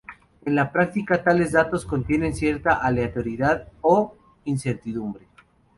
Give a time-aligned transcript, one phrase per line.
[0.45, 5.27] En la práctica tales datos contienen cierta aleatoriedad o incertidumbre.